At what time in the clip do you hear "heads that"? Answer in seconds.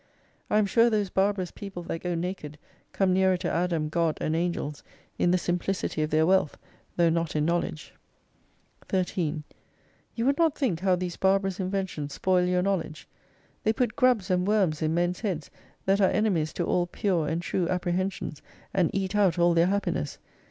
15.19-16.01